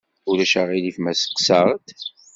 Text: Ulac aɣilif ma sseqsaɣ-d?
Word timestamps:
Ulac 0.29 0.53
aɣilif 0.61 0.97
ma 0.99 1.13
sseqsaɣ-d? 1.13 1.87